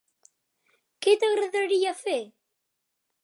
Què 1.07 1.13
t"agradaria 1.23 1.93
fer? 2.01 2.19